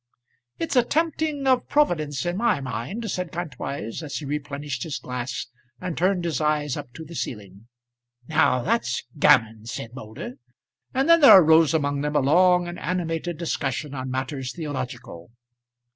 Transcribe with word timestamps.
"It's 0.57 0.75
a 0.75 0.81
tempting 0.83 1.45
of 1.45 1.67
Providence 1.69 2.25
in 2.25 2.35
my 2.35 2.59
mind," 2.59 3.11
said 3.11 3.31
Kantwise, 3.31 4.01
as 4.01 4.17
he 4.17 4.25
replenished 4.25 4.81
his 4.81 4.97
glass, 4.97 5.45
and 5.79 5.95
turned 5.95 6.25
his 6.25 6.41
eyes 6.41 6.75
up 6.75 6.91
to 6.93 7.05
the 7.05 7.13
ceiling. 7.13 7.67
"Now 8.27 8.63
that's 8.63 9.03
gammon," 9.19 9.67
said 9.67 9.93
Moulder. 9.93 10.39
And 10.91 11.07
then 11.07 11.21
there 11.21 11.37
arose 11.39 11.75
among 11.75 12.01
them 12.01 12.15
a 12.15 12.19
long 12.19 12.67
and 12.67 12.79
animated 12.79 13.37
discussion 13.37 13.93
on 13.93 14.09
matters 14.09 14.53
theological. 14.55 15.29